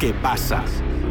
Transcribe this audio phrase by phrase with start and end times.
[0.00, 0.64] ¿Qué pasa?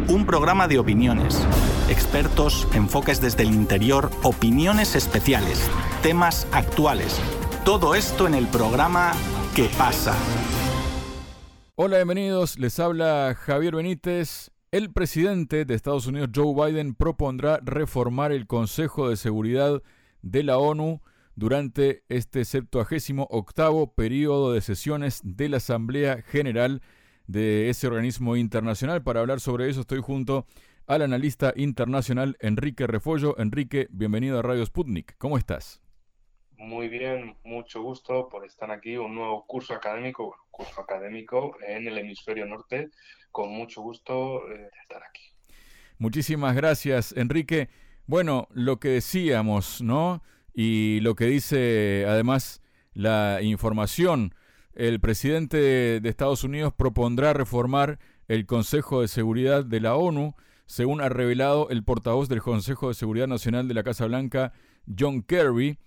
[0.07, 1.47] Un programa de opiniones,
[1.91, 5.70] expertos, enfoques desde el interior, opiniones especiales,
[6.01, 7.21] temas actuales.
[7.63, 9.12] Todo esto en el programa
[9.55, 10.15] ¿Qué pasa?
[11.75, 12.57] Hola, bienvenidos.
[12.57, 14.49] Les habla Javier Benítez.
[14.71, 19.83] El presidente de Estados Unidos, Joe Biden, propondrá reformar el Consejo de Seguridad
[20.23, 21.03] de la ONU
[21.35, 26.81] durante este 78 octavo periodo de sesiones de la Asamblea General
[27.30, 29.04] de ese organismo internacional.
[29.04, 30.48] Para hablar sobre eso estoy junto
[30.88, 33.38] al analista internacional Enrique Refollo.
[33.38, 35.16] Enrique, bienvenido a Radio Sputnik.
[35.20, 35.80] ¿Cómo estás?
[36.58, 42.00] Muy bien, mucho gusto por estar aquí, un nuevo curso académico, curso académico en el
[42.00, 42.89] hemisferio norte,
[43.31, 45.22] con mucho gusto eh, estar aquí.
[46.00, 47.70] Muchísimas gracias, Enrique.
[48.08, 50.23] Bueno, lo que decíamos, ¿no?
[50.52, 54.34] Y lo que dice además la información
[54.79, 60.35] el presidente de Estados Unidos propondrá reformar el Consejo de Seguridad de la ONU,
[60.67, 64.53] según ha revelado el portavoz del Consejo de Seguridad Nacional de la Casa Blanca,
[64.97, 65.77] John Kerry.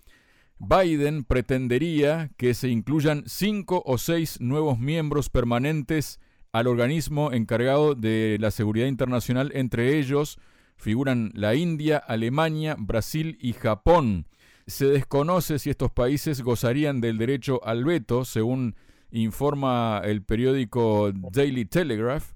[0.59, 6.21] Biden pretendería que se incluyan cinco o seis nuevos miembros permanentes
[6.53, 9.53] al organismo encargado de la seguridad internacional.
[9.55, 10.39] Entre ellos
[10.77, 14.27] figuran la India, Alemania, Brasil y Japón.
[14.67, 18.77] Se desconoce si estos países gozarían del derecho al veto, según
[19.11, 22.33] informa el periódico Daily Telegraph.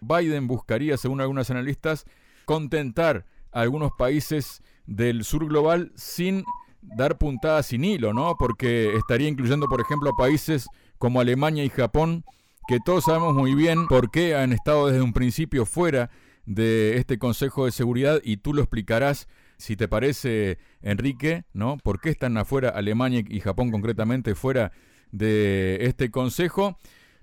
[0.00, 2.04] Biden buscaría, según algunos analistas,
[2.44, 6.44] contentar a algunos países del sur global sin
[6.82, 8.36] dar puntadas sin hilo, ¿no?
[8.38, 10.66] Porque estaría incluyendo, por ejemplo, países
[10.98, 12.24] como Alemania y Japón,
[12.68, 16.10] que todos sabemos muy bien por qué han estado desde un principio fuera
[16.44, 19.28] de este Consejo de Seguridad y tú lo explicarás
[19.62, 21.78] si te parece, Enrique, ¿no?
[21.78, 24.72] ¿Por qué están afuera Alemania y Japón concretamente fuera
[25.12, 26.78] de este consejo?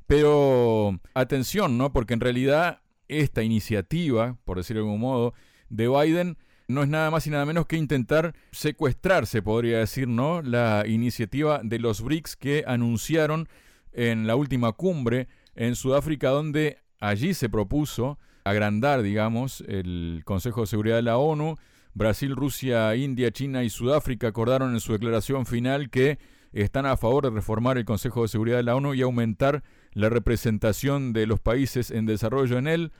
[0.07, 1.91] Pero atención, ¿no?
[1.91, 5.33] Porque en realidad esta iniciativa, por decirlo de algún modo,
[5.67, 6.37] de Biden
[6.69, 10.41] no es nada más y nada menos que intentar secuestrar, se podría decir, ¿no?
[10.41, 13.49] La iniciativa de los BRICS que anunciaron
[13.91, 20.67] en la última cumbre en Sudáfrica, donde allí se propuso agrandar, digamos, el Consejo de
[20.67, 21.57] Seguridad de la ONU
[21.93, 26.19] Brasil, Rusia, India, China y Sudáfrica acordaron en su declaración final que
[26.53, 29.63] están a favor de reformar el Consejo de Seguridad de la ONU y aumentar
[29.93, 32.91] la representación de los países en desarrollo en él.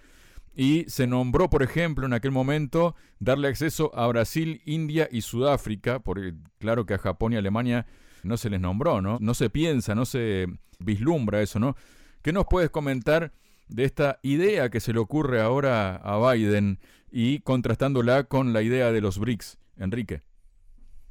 [0.56, 6.00] Y se nombró, por ejemplo, en aquel momento, darle acceso a Brasil, India y Sudáfrica,
[6.00, 7.86] porque claro que a Japón y Alemania
[8.24, 9.18] no se les nombró, ¿no?
[9.22, 10.48] No se piensa, no se
[10.80, 11.76] vislumbra eso, ¿no?
[12.22, 13.32] ¿Qué nos puedes comentar
[13.70, 16.80] de esta idea que se le ocurre ahora a Biden
[17.12, 19.58] y contrastándola con la idea de los BRICS.
[19.78, 20.22] Enrique.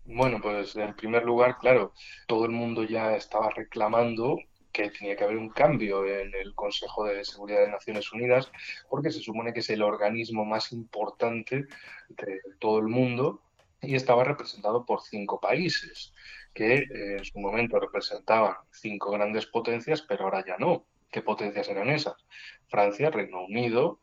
[0.05, 1.93] Bueno, pues en primer lugar, claro,
[2.27, 4.39] todo el mundo ya estaba reclamando
[4.73, 8.51] que tenía que haber un cambio en el Consejo de Seguridad de Naciones Unidas,
[8.89, 11.67] porque se supone que es el organismo más importante
[12.09, 13.43] de todo el mundo
[13.81, 16.13] y estaba representado por cinco países,
[16.55, 20.85] que eh, en su momento representaban cinco grandes potencias, pero ahora ya no.
[21.11, 22.15] ¿Qué potencias eran esas?
[22.69, 24.01] Francia, Reino Unido,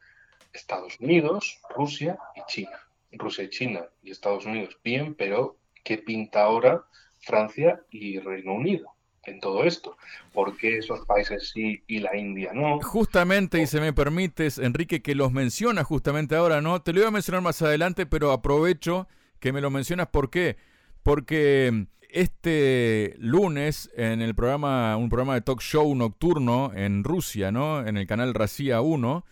[0.54, 2.80] Estados Unidos, Rusia y China.
[3.12, 6.84] Rusia y China y Estados Unidos, bien, pero ¿qué pinta ahora
[7.20, 8.96] Francia y Reino Unido?
[9.26, 9.98] en todo esto.
[10.34, 12.80] ¿Por qué esos países sí y la India no?
[12.82, 16.82] Justamente, y se me permites, Enrique, que los menciona justamente ahora, ¿no?
[16.82, 19.08] Te lo voy a mencionar más adelante, pero aprovecho
[19.40, 20.08] que me lo mencionas.
[20.08, 20.58] ¿Por qué?
[21.04, 27.86] Porque este lunes en el programa, un programa de talk show nocturno en Rusia, ¿no?
[27.86, 29.26] En el canal Racia 1,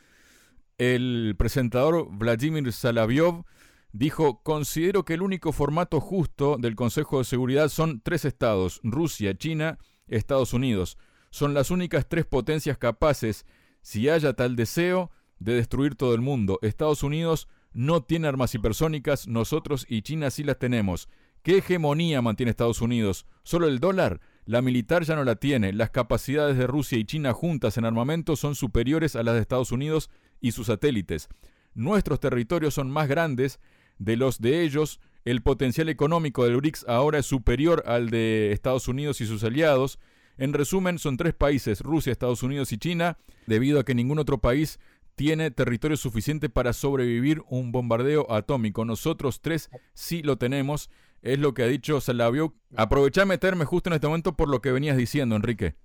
[0.78, 3.46] el presentador Vladimir Salaviov
[3.92, 9.38] dijo, considero que el único formato justo del Consejo de Seguridad son tres estados, Rusia,
[9.38, 10.98] China, Estados Unidos.
[11.30, 13.46] Son las únicas tres potencias capaces,
[13.82, 16.60] si haya tal deseo, de destruir todo el mundo.
[16.62, 21.10] Estados Unidos no tiene armas hipersónicas, nosotros y China sí las tenemos.
[21.44, 23.26] ¿Qué hegemonía mantiene Estados Unidos?
[23.44, 24.22] ¿Solo el dólar?
[24.46, 25.74] La militar ya no la tiene.
[25.74, 29.74] Las capacidades de Rusia y China juntas en armamento son superiores a las de Estados
[29.74, 30.10] Unidos
[30.40, 31.28] y sus satélites.
[31.74, 33.60] Nuestros territorios son más grandes
[34.00, 35.02] de los de ellos.
[35.26, 40.00] El potencial económico del BRICS ahora es superior al de Estados Unidos y sus aliados.
[40.38, 43.18] En resumen, son tres países, Rusia, Estados Unidos y China,
[43.48, 44.80] debido a que ningún otro país
[45.16, 48.86] tiene territorio suficiente para sobrevivir un bombardeo atómico.
[48.86, 50.90] Nosotros tres sí lo tenemos.
[51.24, 52.54] Es lo que ha dicho Salavio.
[52.76, 55.76] Aprovecha a meterme justo en este momento por lo que venías diciendo, Enrique.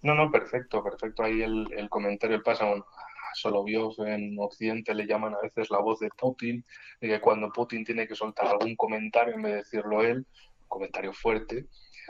[0.00, 1.22] No, no, perfecto, perfecto.
[1.22, 2.64] Ahí el, comentario pasa.
[2.64, 2.84] a
[3.34, 6.64] Soloviov en Occidente le llaman a veces la voz de Putin,
[7.02, 10.26] de que cuando Putin tiene que soltar algún comentario en vez de decirlo él,
[10.70, 11.66] comentario fuerte,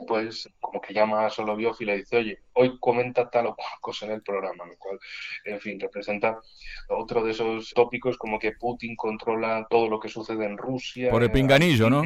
[0.07, 3.69] pues como que llama a Soloviev y le dice, oye, hoy comenta tal o cual
[3.81, 4.99] cosa en el programa, lo cual,
[5.45, 6.39] en fin, representa
[6.89, 11.11] otro de esos tópicos como que Putin controla todo lo que sucede en Rusia.
[11.11, 12.03] Por el pinganillo, ¿no?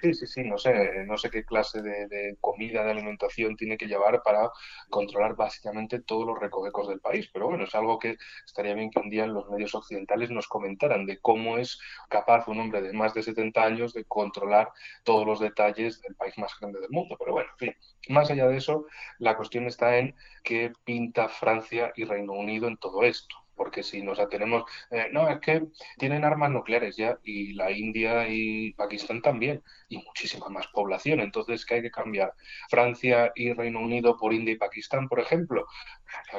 [0.00, 3.86] Sí, sí, sí, no sé, no sé qué clase de, comida, de alimentación tiene que
[3.86, 4.50] llevar para
[4.88, 7.28] controlar básicamente todos los recovecos del país.
[7.30, 8.16] Pero bueno, es algo que
[8.46, 11.78] estaría bien que un día en los medios occidentales nos comentaran de cómo es
[12.08, 14.72] capaz un hombre de más de 70 años de controlar
[15.04, 17.16] todos los detalles del país más grande del mundo.
[17.18, 17.76] Pero bueno, en fin,
[18.08, 18.86] más allá de eso,
[19.18, 24.02] la cuestión está en qué pinta Francia y Reino Unido en todo esto porque si
[24.02, 25.66] nos atenemos, eh, no, es que
[25.98, 31.64] tienen armas nucleares ya, y la India y Pakistán también, y muchísima más población, entonces,
[31.64, 32.32] ¿qué hay que cambiar?
[32.68, 35.66] Francia y Reino Unido por India y Pakistán, por ejemplo.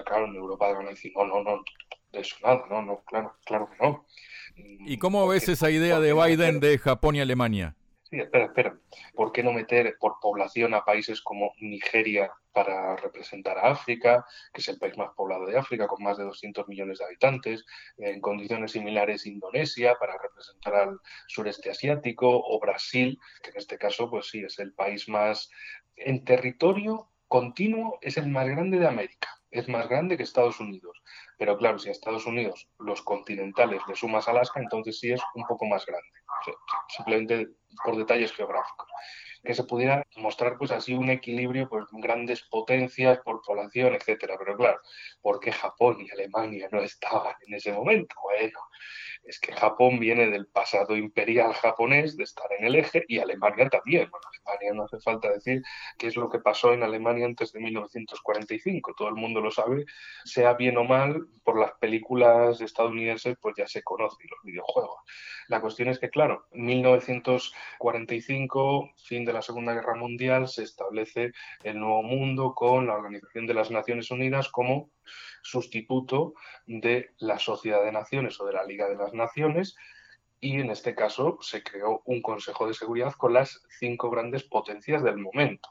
[0.06, 1.64] Claro, en Europa van a decir, no, no, no,
[2.12, 4.06] de eso nada, no, no, claro, claro que no.
[4.56, 7.76] ¿Y cómo ves esa idea de Biden de Japón y Alemania?
[8.10, 8.78] Sí, espera, espera.
[9.14, 14.62] ¿Por qué no meter por población a países como Nigeria para representar a África, que
[14.62, 17.66] es el país más poblado de África, con más de 200 millones de habitantes?
[17.98, 24.10] En condiciones similares Indonesia para representar al sureste asiático o Brasil, que en este caso,
[24.10, 25.52] pues sí, es el país más
[25.98, 29.30] en territorio continuo, es el más grande de América.
[29.52, 31.02] Es más grande que Estados Unidos.
[31.38, 35.46] Pero claro, si a Estados Unidos los continentales le sumas Alaska, entonces sí es un
[35.46, 36.08] poco más grande.
[36.96, 37.50] simplemente
[37.84, 38.88] por detalles geográficos
[39.46, 44.58] que se pudiera mostrar pues así un equilibrio pues grandes potencias por población etcétera pero
[44.58, 44.80] claro
[45.22, 48.16] ¿por qué Japón y Alemania no estaban en ese momento?
[48.24, 48.60] bueno
[49.26, 53.68] es que Japón viene del pasado imperial japonés de estar en el eje y Alemania
[53.70, 54.10] también.
[54.12, 55.64] Bueno, Alemania no hace falta decir
[55.98, 59.86] qué es lo que pasó en Alemania antes de 1945, todo el mundo lo sabe,
[60.24, 65.02] sea bien o mal, por las películas estadounidenses pues ya se conoce y los videojuegos.
[65.48, 71.32] La cuestión es que, claro, en 1945, fin de la Segunda Guerra Mundial, se establece
[71.64, 74.90] el nuevo mundo con la Organización de las Naciones Unidas como
[75.44, 76.34] sustituto
[76.66, 79.76] de la Sociedad de Naciones o de la Liga de las Naciones
[80.40, 85.04] y en este caso se creó un Consejo de Seguridad con las cinco grandes potencias
[85.04, 85.70] del momento.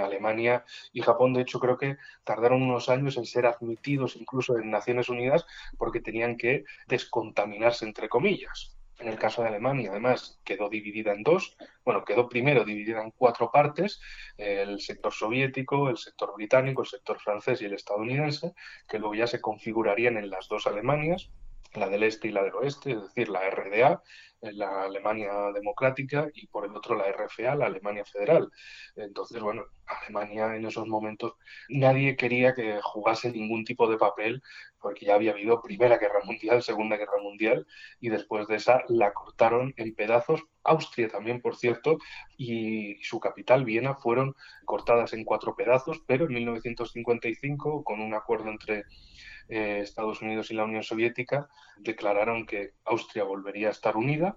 [0.00, 4.70] Alemania y Japón, de hecho, creo que tardaron unos años en ser admitidos incluso en
[4.70, 5.46] Naciones Unidas
[5.78, 8.75] porque tenían que descontaminarse, entre comillas.
[8.98, 11.56] En el caso de Alemania, además, quedó dividida en dos.
[11.84, 14.00] Bueno, quedó primero dividida en cuatro partes,
[14.38, 18.54] el sector soviético, el sector británico, el sector francés y el estadounidense,
[18.88, 21.30] que luego ya se configurarían en las dos Alemanias,
[21.74, 24.02] la del este y la del oeste, es decir, la RDA,
[24.40, 28.50] la Alemania democrática y por el otro la RFA, la Alemania federal.
[28.94, 31.34] Entonces, bueno, Alemania en esos momentos
[31.68, 34.42] nadie quería que jugase ningún tipo de papel
[34.80, 37.66] porque ya había habido Primera Guerra Mundial, Segunda Guerra Mundial
[38.00, 40.42] y después de esa la cortaron en pedazos.
[40.62, 41.98] Austria también, por cierto,
[42.36, 44.34] y su capital, Viena, fueron
[44.64, 48.84] cortadas en cuatro pedazos, pero en 1955, con un acuerdo entre
[49.48, 54.35] eh, Estados Unidos y la Unión Soviética declararon que Austria volvería a estar unida,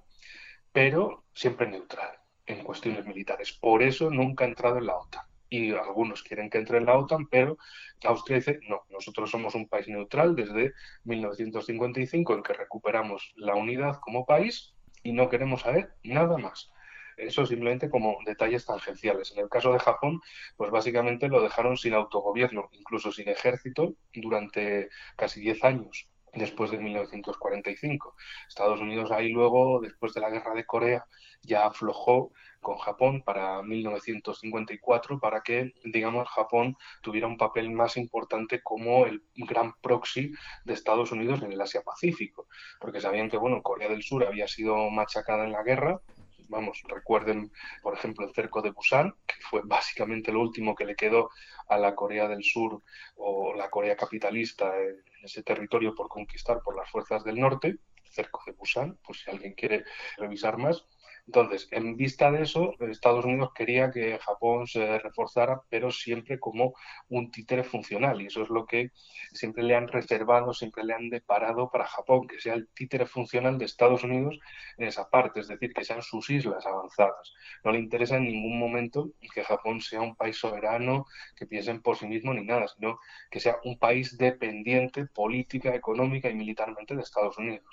[0.71, 3.53] pero siempre neutral en cuestiones militares.
[3.53, 5.23] Por eso nunca ha entrado en la OTAN.
[5.49, 7.57] Y algunos quieren que entre en la OTAN, pero
[8.03, 10.73] Austria dice, no, nosotros somos un país neutral desde
[11.05, 16.71] 1955 en que recuperamos la unidad como país y no queremos saber nada más.
[17.17, 19.33] Eso simplemente como detalles tangenciales.
[19.33, 20.21] En el caso de Japón,
[20.55, 26.77] pues básicamente lo dejaron sin autogobierno, incluso sin ejército, durante casi 10 años después de
[26.77, 28.15] 1945.
[28.47, 31.05] Estados Unidos ahí luego, después de la guerra de Corea,
[31.41, 38.61] ya aflojó con Japón para 1954 para que, digamos, Japón tuviera un papel más importante
[38.61, 40.31] como el gran proxy
[40.65, 42.47] de Estados Unidos en el Asia-Pacífico,
[42.79, 46.01] porque sabían que, bueno, Corea del Sur había sido machacada en la guerra,
[46.49, 47.51] vamos, recuerden,
[47.81, 51.29] por ejemplo, el cerco de Busan, que fue básicamente lo último que le quedó
[51.69, 52.81] a la Corea del Sur
[53.15, 57.77] o la Corea capitalista en ese territorio por conquistar por las fuerzas del norte,
[58.11, 59.85] cerco de Busan, pues si alguien quiere
[60.17, 60.85] revisar más.
[61.29, 66.73] Entonces, en vista de eso, Estados Unidos quería que Japón se reforzara, pero siempre como
[67.07, 68.19] un títere funcional.
[68.19, 68.89] Y eso es lo que
[69.31, 73.59] siempre le han reservado, siempre le han deparado para Japón, que sea el títere funcional
[73.59, 74.39] de Estados Unidos
[74.79, 77.31] en esa parte, es decir, que sean sus islas avanzadas.
[77.63, 81.05] No le interesa en ningún momento que Japón sea un país soberano,
[81.35, 86.27] que piensen por sí mismo ni nada, sino que sea un país dependiente política, económica
[86.27, 87.67] y militarmente de Estados Unidos.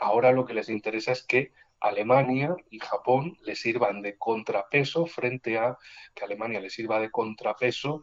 [0.00, 5.58] Ahora lo que les interesa es que Alemania y Japón le sirvan de contrapeso frente
[5.58, 5.78] a
[6.14, 8.02] que Alemania le sirva de contrapeso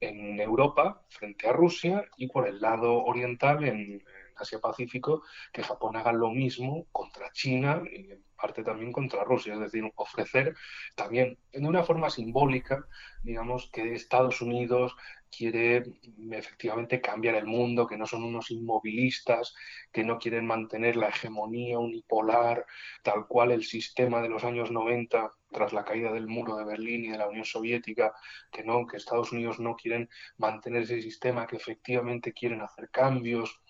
[0.00, 4.02] en Europa frente a Rusia y por el lado oriental en,
[4.36, 5.22] Asia-Pacífico,
[5.52, 9.84] que Japón haga lo mismo contra China y en parte también contra Rusia, es decir,
[9.94, 10.54] ofrecer
[10.96, 12.84] también de una forma simbólica,
[13.22, 14.96] digamos, que Estados Unidos
[15.30, 15.84] quiere
[16.30, 19.54] efectivamente cambiar el mundo, que no son unos inmovilistas,
[19.90, 22.66] que no quieren mantener la hegemonía unipolar,
[23.02, 27.04] tal cual el sistema de los años 90 tras la caída del muro de Berlín
[27.04, 28.12] y de la Unión Soviética,
[28.50, 33.61] que no, que Estados Unidos no quieren mantener ese sistema, que efectivamente quieren hacer cambios,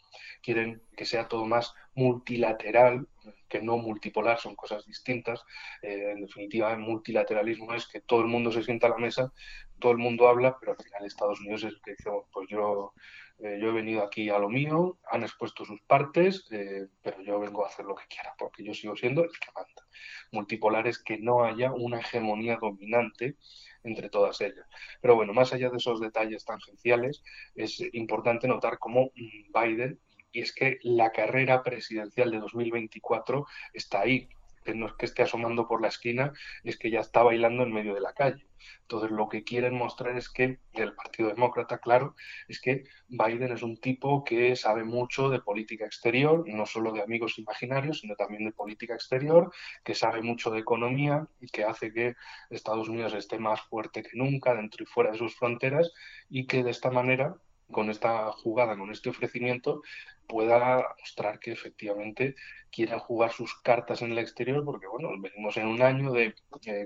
[0.42, 3.06] quieren que sea todo más multilateral,
[3.48, 5.44] que no multipolar, son cosas distintas.
[5.82, 9.32] Eh, en definitiva, el multilateralismo es que todo el mundo se sienta a la mesa,
[9.78, 12.94] todo el mundo habla, pero al final Estados Unidos es el que dice, pues yo,
[13.40, 17.40] eh, yo he venido aquí a lo mío, han expuesto sus partes, eh, pero yo
[17.40, 19.86] vengo a hacer lo que quiera, porque yo sigo siendo el que manda.
[20.30, 23.36] Multipolar es que no haya una hegemonía dominante
[23.84, 24.66] entre todas ellas.
[25.00, 27.22] Pero bueno, más allá de esos detalles tangenciales,
[27.54, 29.98] es importante notar cómo mm, Biden
[30.32, 34.28] y es que la carrera presidencial de 2024 está ahí.
[34.64, 36.32] Que no es que esté asomando por la esquina,
[36.64, 38.46] es que ya está bailando en medio de la calle.
[38.82, 42.14] Entonces, lo que quieren mostrar es que el Partido Demócrata, claro,
[42.48, 47.02] es que Biden es un tipo que sabe mucho de política exterior, no solo de
[47.02, 49.52] amigos imaginarios, sino también de política exterior,
[49.84, 52.14] que sabe mucho de economía y que hace que
[52.50, 55.92] Estados Unidos esté más fuerte que nunca dentro y fuera de sus fronteras
[56.28, 57.36] y que de esta manera
[57.72, 59.82] con esta jugada, con este ofrecimiento,
[60.28, 62.36] pueda mostrar que efectivamente
[62.70, 66.34] quieren jugar sus cartas en el exterior, porque bueno, venimos en un año de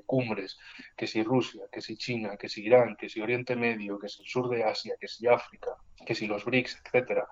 [0.07, 0.59] cumbres,
[0.97, 4.23] que si Rusia, que si China, que si Irán, que si Oriente Medio, que si
[4.23, 5.77] el sur de Asia, que si África,
[6.07, 7.29] que si los BRICS, etcétera,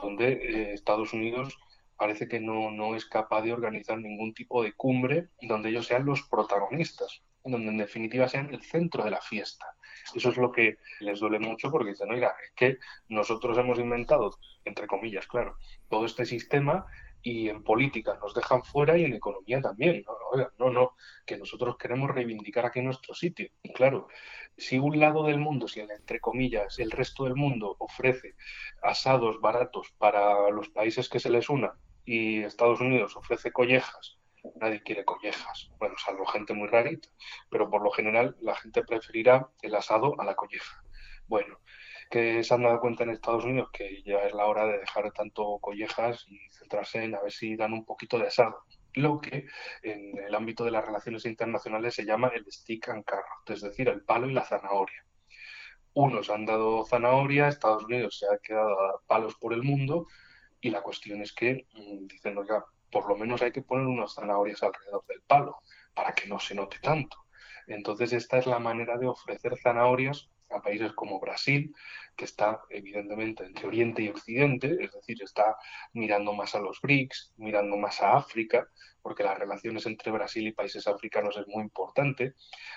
[0.00, 1.58] donde eh, Estados Unidos
[1.96, 6.06] parece que no, no es capaz de organizar ningún tipo de cumbre donde ellos sean
[6.06, 9.66] los protagonistas, donde en definitiva sean el centro de la fiesta.
[10.14, 12.78] Eso es lo que les duele mucho porque dicen, oiga, es que
[13.08, 15.56] nosotros hemos inventado, entre comillas, claro,
[15.88, 16.86] todo este sistema
[17.22, 20.02] y en política nos dejan fuera y en economía también.
[20.06, 20.92] No, oiga, no, no,
[21.26, 23.50] que nosotros queremos reivindicar aquí nuestro sitio.
[23.62, 24.08] Y claro,
[24.56, 28.34] si un lado del mundo, si entre comillas el resto del mundo ofrece
[28.82, 34.19] asados baratos para los países que se les una y Estados Unidos ofrece collejas
[34.56, 37.08] nadie quiere collejas, bueno, salvo gente muy rarita,
[37.50, 40.82] pero por lo general la gente preferirá el asado a la colleja.
[41.26, 41.60] Bueno,
[42.10, 45.12] que se han dado cuenta en Estados Unidos que ya es la hora de dejar
[45.12, 48.64] tanto collejas y centrarse en a ver si dan un poquito de asado.
[48.94, 49.46] Lo que
[49.82, 53.88] en el ámbito de las relaciones internacionales se llama el stick and carrot, es decir,
[53.88, 55.06] el palo y la zanahoria.
[55.92, 60.06] Unos han dado zanahoria, Estados Unidos se ha quedado a palos por el mundo
[60.60, 64.14] y la cuestión es que mm, dicen, oiga, por lo menos hay que poner unas
[64.14, 65.58] zanahorias alrededor del palo
[65.94, 67.16] para que no se note tanto.
[67.66, 71.74] Entonces, esta es la manera de ofrecer zanahorias a países como Brasil,
[72.16, 75.56] que está evidentemente entre Oriente y Occidente, es decir, está
[75.92, 78.68] mirando más a los BRICS, mirando más a África,
[79.02, 82.34] porque las relaciones entre Brasil y países africanos es muy importante.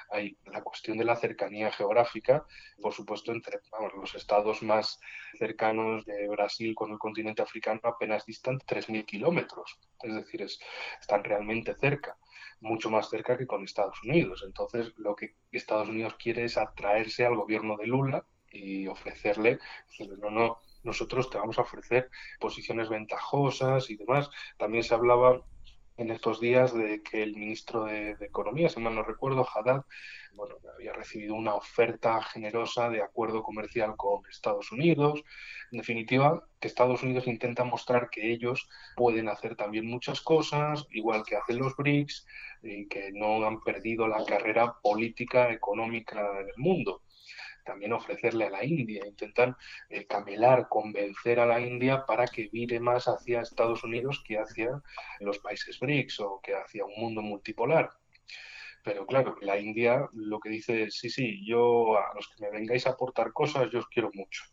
[0.10, 2.46] Hay la cuestión de la cercanía geográfica,
[2.82, 3.60] por supuesto, entre
[3.98, 5.00] los estados más
[5.38, 11.75] cercanos de Brasil con el continente africano apenas distan 3.000 kilómetros, es decir, están realmente
[11.75, 12.18] cerca
[12.63, 14.43] mucho más cerca que con Estados Unidos.
[14.46, 19.60] Entonces, lo que Estados Unidos quiere es atraerse al gobierno de Lula y ofrecerle,
[20.20, 24.29] no, no, nosotros te vamos a ofrecer posiciones ventajosas y demás.
[24.58, 25.43] También se hablaba
[25.97, 29.85] en estos días de que el ministro de, Economía, si mal no recuerdo, Haddad,
[30.33, 35.23] bueno, había recibido una oferta generosa de acuerdo comercial con Estados Unidos.
[35.71, 41.23] En definitiva, que Estados Unidos intenta mostrar que ellos pueden hacer también muchas cosas, igual
[41.23, 42.25] que hacen los BRICS,
[42.63, 47.02] y que no han perdido la carrera política, económica en el mundo
[47.63, 49.55] también ofrecerle a la India, intentar
[49.89, 54.82] eh, camelar, convencer a la India para que vire más hacia Estados Unidos que hacia
[55.20, 57.89] los países BRICS o que hacia un mundo multipolar.
[58.84, 62.51] Pero claro, la India lo que dice es, sí, sí, yo a los que me
[62.51, 64.43] vengáis a aportar cosas, yo os quiero mucho,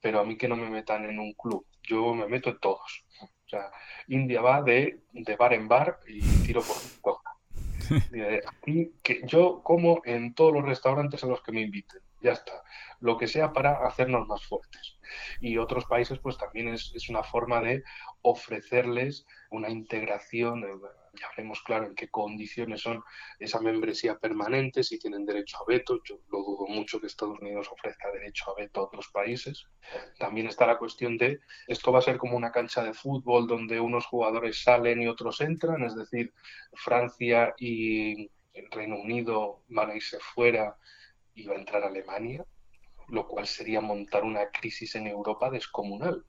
[0.00, 3.04] pero a mí que no me metan en un club, yo me meto en todos.
[3.22, 3.70] O sea,
[4.08, 7.30] India va de, de bar en bar y tiro por coca.
[8.46, 12.62] Aquí que yo como en todos los restaurantes a los que me inviten ya está.
[13.00, 14.98] Lo que sea para hacernos más fuertes.
[15.40, 17.82] Y otros países, pues también es, una forma de
[18.22, 20.68] ofrecerles una integración, eh,
[21.18, 23.02] ya veremos claro en qué condiciones son
[23.38, 27.68] esa membresía permanente, si tienen derecho a veto, yo lo dudo mucho que Estados Unidos
[27.72, 29.66] ofrezca derecho a veto a otros países.
[30.18, 33.80] También está la cuestión de, esto va a ser como una cancha de fútbol donde
[33.80, 36.32] unos jugadores salen y otros entran, es decir,
[36.74, 40.76] Francia y el Reino Unido van a irse fuera
[41.42, 42.44] iba a entrar Alemania,
[43.08, 46.24] lo cual sería montar una crisis en Europa descomunal,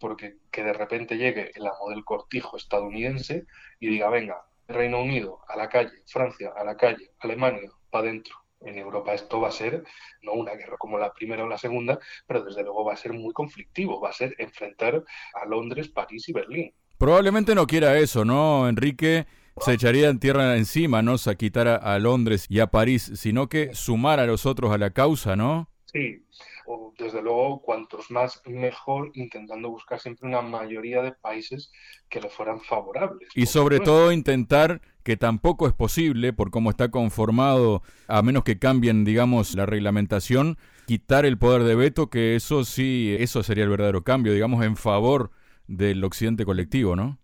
[0.00, 3.46] porque que de repente llegue el amo del cortijo estadounidense
[3.78, 8.36] y diga, venga, Reino Unido a la calle, Francia a la calle, Alemania para adentro.
[8.64, 9.82] En Europa esto va a ser
[10.22, 13.12] no una guerra como la primera o la segunda, pero desde luego va a ser
[13.12, 15.02] muy conflictivo, va a ser enfrentar
[15.34, 16.74] a Londres, París y Berlín.
[16.96, 19.26] Probablemente no quiera eso, ¿no, Enrique?
[19.58, 23.74] Se echaría en tierra encima, no se quitar a Londres y a París, sino que
[23.74, 25.68] sumar a los otros a la causa, ¿no?
[25.86, 26.24] Sí,
[26.66, 31.70] o desde luego cuantos más mejor, intentando buscar siempre una mayoría de países
[32.08, 33.28] que le fueran favorables.
[33.34, 38.58] Y sobre todo intentar que tampoco es posible, por cómo está conformado, a menos que
[38.58, 43.70] cambien, digamos, la reglamentación, quitar el poder de veto, que eso sí, eso sería el
[43.70, 45.30] verdadero cambio, digamos, en favor
[45.66, 47.18] del occidente colectivo, ¿no?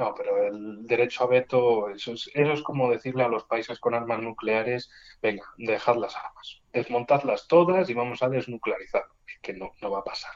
[0.00, 3.78] No, pero el derecho a veto, eso es, eso es como decirle a los países
[3.78, 4.90] con armas nucleares,
[5.20, 9.04] venga, dejad las armas, desmontadlas todas y vamos a desnuclearizar,
[9.42, 10.32] que no, no va a pasar.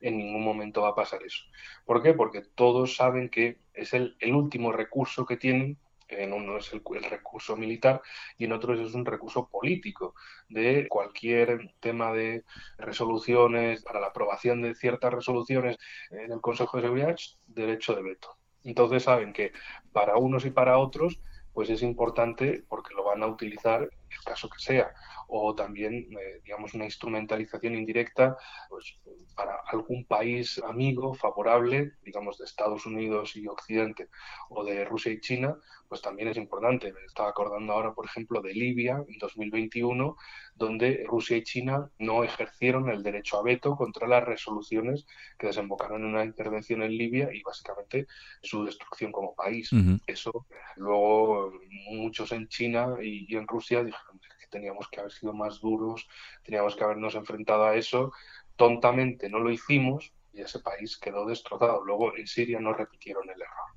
[0.00, 1.44] En ningún momento va a pasar eso.
[1.84, 2.14] ¿Por qué?
[2.14, 6.82] Porque todos saben que es el, el último recurso que tienen en uno es el,
[6.96, 8.02] el, recurso militar
[8.36, 10.16] y en otro es un recurso político
[10.48, 12.42] de cualquier tema de
[12.76, 15.78] resoluciones, para la aprobación de ciertas resoluciones
[16.10, 18.36] en el Consejo de Seguridad, derecho de veto.
[18.66, 19.52] Entonces saben que
[19.92, 21.20] para unos y para otros
[21.52, 24.92] pues es importante porque lo van a utilizar en el caso que sea.
[25.28, 28.36] O también, eh, digamos, una instrumentalización indirecta
[28.68, 28.98] pues,
[29.34, 34.08] para algún país amigo, favorable, digamos, de Estados Unidos y Occidente,
[34.48, 35.56] o de Rusia y China,
[35.88, 36.92] pues también es importante.
[36.92, 40.16] Me estaba acordando ahora, por ejemplo, de Libia en 2021,
[40.54, 45.06] donde Rusia y China no ejercieron el derecho a veto contra las resoluciones
[45.38, 48.06] que desembocaron en una intervención en Libia y básicamente
[48.42, 49.72] su destrucción como país.
[49.72, 50.00] Uh -huh.
[50.06, 51.52] Eso luego
[51.90, 56.08] muchos en China y, y en Rusia dijeron teníamos que haber sido más duros,
[56.42, 58.12] teníamos que habernos enfrentado a eso.
[58.56, 61.84] Tontamente no lo hicimos y ese país quedó destrozado.
[61.84, 63.70] Luego en Siria no repitieron el error.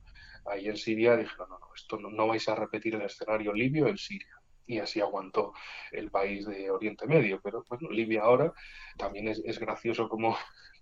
[0.45, 3.87] Ahí en Siria dijeron, no, no, esto no, no vais a repetir el escenario libio
[3.87, 5.53] en Siria y así aguantó
[5.91, 7.41] el país de Oriente Medio.
[7.41, 8.53] Pero bueno, Libia ahora
[8.97, 10.37] también es, es gracioso como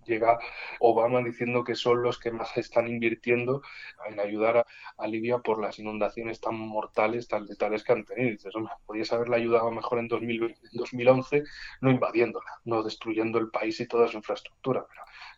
[0.07, 0.39] llega
[0.79, 3.61] Obama diciendo que son los que más están invirtiendo
[4.07, 4.65] en ayudar
[4.97, 8.31] a, Libia por las inundaciones tan mortales, tan letales que han tenido.
[8.31, 11.43] Dices, hombre, podías haberle ayudado mejor en, 2020, en 2011,
[11.81, 14.85] no invadiéndola, no destruyendo el país y toda su infraestructura.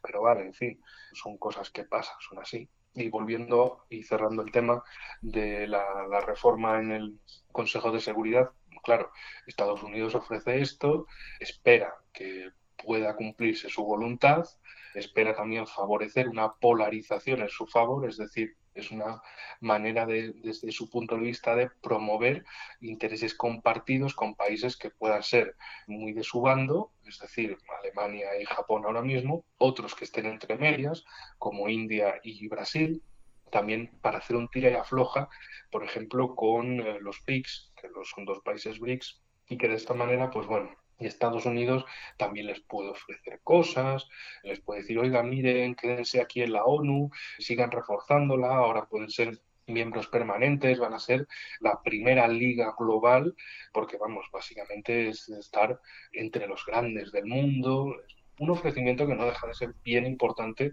[0.01, 0.82] Pero, vale, en fin,
[1.13, 2.67] son cosas que pasan, son así.
[2.95, 4.84] Y volviendo y cerrando el tema
[5.21, 7.19] de la reforma en el
[7.51, 8.49] Consejo de Seguridad,
[8.84, 9.12] claro,
[9.45, 11.05] Estados Unidos ofrece esto,
[11.39, 12.49] espera que
[12.84, 14.46] pueda cumplirse su voluntad,
[14.94, 19.22] espera también favorecer una polarización en su favor, es decir, es una
[19.60, 22.46] manera de, desde su punto de vista de promover
[22.82, 25.56] intereses compartidos con países que puedan ser
[25.88, 30.58] muy de su bando, es decir, Alemania y Japón ahora mismo, otros que estén entre
[30.58, 31.04] medias,
[31.38, 33.04] como India y Brasil,
[33.52, 35.28] también para hacer un tira y afloja,
[35.72, 39.96] por ejemplo, con eh, los BRICS, que son dos países BRICS, y que de esta
[39.96, 41.85] manera, pues bueno, y Estados Unidos
[42.17, 44.07] también les puede ofrecer cosas,
[44.43, 47.09] les puede decir, oiga, miren, quédense aquí en la ONU,
[47.39, 51.27] sigan reforzándola, ahora pueden ser miembros permanentes, van a ser
[51.59, 53.35] la primera liga global,
[53.71, 55.79] porque vamos, básicamente es estar
[56.12, 57.95] entre los grandes del mundo,
[58.39, 60.71] un ofrecimiento que no deja de ser bien importante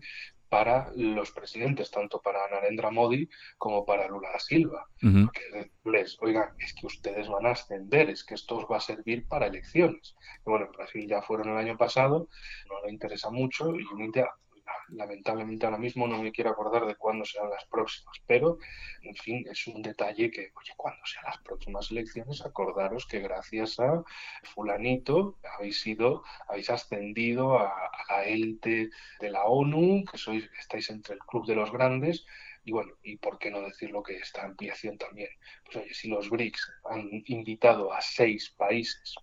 [0.48, 3.28] para los presidentes, tanto para Narendra Modi
[3.58, 4.86] como para Lula da Silva.
[5.02, 5.24] Uh -huh.
[5.24, 8.80] Porque les, oigan, es que ustedes van a ascender, es que esto os va a
[8.80, 10.14] servir para elecciones.
[10.46, 12.28] Y bueno, en Brasil ya fueron el año pasado,
[12.68, 14.26] no le interesa mucho y Unidad
[14.88, 18.58] lamentablemente ahora mismo no me quiero acordar de cuándo serán las próximas, pero
[19.02, 23.78] en fin, es un detalle que, oye, cuando sean las próximas elecciones, acordaros que gracias
[23.80, 24.02] a
[24.54, 31.14] fulanito habéis sido, habéis ascendido a, la élite de la ONU, que sois, estáis entre
[31.14, 32.24] el club de los grandes,
[32.64, 35.30] y bueno, y por qué no decirlo que esta ampliación también.
[35.64, 39.14] Pues oye, si los BRICS han invitado a seis países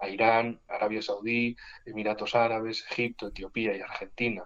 [0.00, 4.44] a Irán, Arabia Saudí, Emiratos Árabes, Egipto, Etiopía y Argentina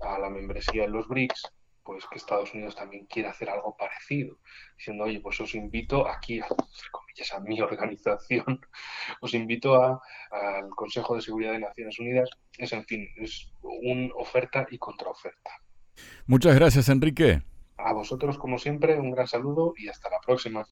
[0.00, 4.38] a la membresía en los BRICS, pues que Estados Unidos también quiere hacer algo parecido,
[4.76, 8.60] diciendo, oye, pues os invito aquí, a, comillas, a mi organización,
[9.20, 14.14] os invito a, al Consejo de Seguridad de Naciones Unidas, es en fin, es una
[14.14, 15.50] oferta y contraoferta.
[16.26, 17.42] Muchas gracias, Enrique.
[17.76, 20.66] A vosotros, como siempre, un gran saludo y hasta la próxima.